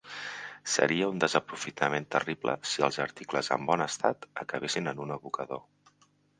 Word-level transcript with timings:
Seria 0.75 1.09
un 1.11 1.19
desaprofitament 1.23 2.07
terrible 2.15 2.57
si 2.71 2.87
els 2.89 2.99
articles 3.07 3.53
en 3.59 3.69
bon 3.71 3.87
estat 3.89 4.29
acabessin 4.47 4.93
en 4.95 5.07
un 5.07 5.17
abocador. 5.21 5.67